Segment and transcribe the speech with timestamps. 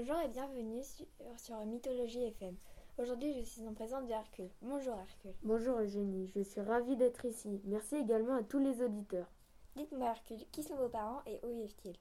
[0.00, 1.04] Bonjour et bienvenue sur,
[1.36, 2.56] sur Mythologie FM.
[2.96, 4.48] Aujourd'hui, je suis en présence de Hercule.
[4.62, 5.34] Bonjour Hercule.
[5.42, 7.60] Bonjour Eugénie, je suis ravie d'être ici.
[7.66, 9.30] Merci également à tous les auditeurs.
[9.76, 11.98] Dites-moi Hercule, qui sont vos parents et où vivent-ils?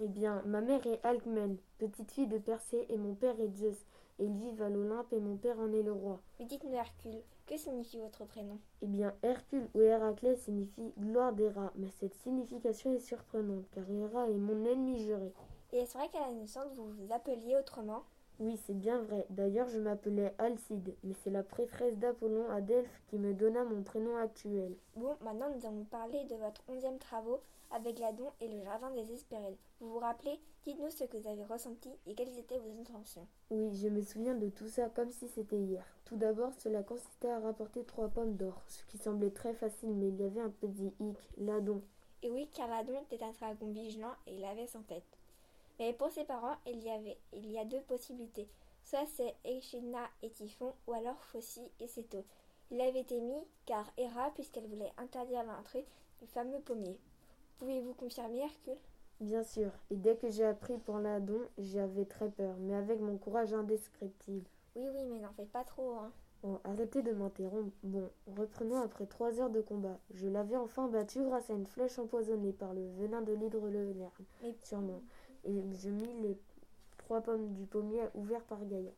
[0.00, 3.86] Eh bien, ma mère est Alcmène, petite fille de Persée, et mon père est Zeus.
[4.18, 6.20] Et ils vivent à l'Olympe et mon père en est le roi.
[6.38, 8.58] Mais dites-nous Hercule, que signifie votre prénom?
[8.82, 13.88] Eh bien, Hercule ou Héraclès signifie gloire des rats, mais cette signification est surprenante, car
[13.90, 15.32] Héra est mon ennemi juré.
[15.72, 18.02] Et est-ce vrai qu'à la naissance vous vous appeliez autrement
[18.38, 19.26] Oui, c'est bien vrai.
[19.30, 23.82] D'ailleurs, je m'appelais Alcide, mais c'est la prêtresse d'Apollon à Delphes qui me donna mon
[23.82, 24.76] prénom actuel.
[24.94, 27.40] Bon, maintenant nous allons parler de votre onzième travaux
[27.72, 29.56] avec l'Adon et le jardin des Hespérides.
[29.80, 30.38] Vous vous rappelez?
[30.64, 33.26] Dites-nous ce que vous avez ressenti et quelles étaient vos intentions.
[33.50, 35.84] Oui, je me souviens de tout ça comme si c'était hier.
[36.04, 40.08] Tout d'abord, cela consistait à rapporter trois pommes d'or, ce qui semblait très facile, mais
[40.08, 41.82] il y avait un petit hic, l'Adon.
[42.22, 45.04] Et oui, car l'Adon était un dragon vigilant et il avait sans tête.
[45.78, 48.48] Mais pour ses parents, il y avait il y a deux possibilités.
[48.82, 52.24] Soit c'est Echidna et Typhon, ou alors Phossie et Céto.
[52.70, 55.86] Il avait été mis car Héra, puisqu'elle voulait interdire l'entrée
[56.20, 56.98] du fameux pommier.
[57.58, 58.78] Pouvez-vous confirmer, Hercule?
[59.20, 63.16] Bien sûr, et dès que j'ai appris pour l'Adon, j'avais très peur, mais avec mon
[63.16, 64.46] courage indescriptible.
[64.74, 66.12] Oui, oui, mais n'en faites pas trop, hein.
[66.42, 67.72] Bon, arrêtez de m'interrompre.
[67.82, 69.98] Bon, reprenons après trois heures de combat.
[70.10, 73.94] Je l'avais enfin battu grâce à une flèche empoisonnée par le venin de l'hydre le
[74.42, 75.00] Mais sûrement.
[75.46, 76.36] Et je mis les
[76.98, 78.90] trois pommes du pommier ouverts par Gaïa.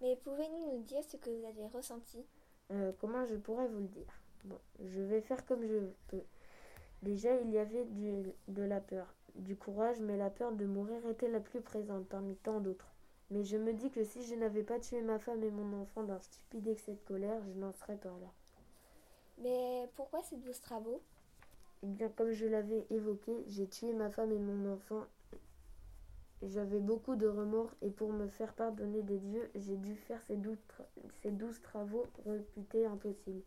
[0.00, 2.24] Mais pouvez-vous nous dire ce que vous avez ressenti?
[2.70, 4.20] Euh, comment je pourrais vous le dire?
[4.44, 6.22] Bon, je vais faire comme je peux.
[7.02, 11.06] Déjà, il y avait du, de la peur, du courage, mais la peur de mourir
[11.06, 12.88] était la plus présente parmi tant d'autres.
[13.30, 16.04] Mais je me dis que si je n'avais pas tué ma femme et mon enfant
[16.04, 18.32] d'un stupide excès de colère, je n'en serais pas là.
[19.38, 21.02] Mais pourquoi ces douze travaux?
[21.82, 25.04] Eh bien, comme je l'avais évoqué, j'ai tué ma femme et mon enfant.
[26.46, 30.36] J'avais beaucoup de remords et pour me faire pardonner des dieux, j'ai dû faire ces
[30.36, 33.42] douze, tra- ces douze travaux réputés impossibles.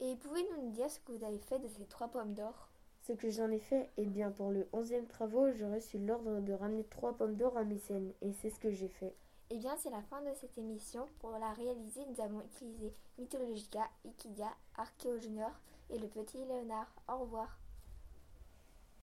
[0.00, 2.68] Et pouvez-vous nous dire ce que vous avez fait de ces trois pommes d'or?
[3.06, 6.52] Ce que j'en ai fait, eh bien, pour le onzième travaux, j'ai reçu l'ordre de
[6.52, 9.14] ramener trois pommes d'or à Mycène, et c'est ce que j'ai fait.
[9.50, 11.06] Eh bien, c'est la fin de cette émission.
[11.20, 15.52] Pour la réaliser, nous avons utilisé Mythologica, Ikidia, Archéo Junior
[15.90, 16.94] et le petit Léonard.
[17.08, 17.58] Au revoir.